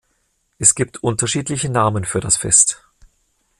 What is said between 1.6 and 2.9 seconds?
Namen für das Fest.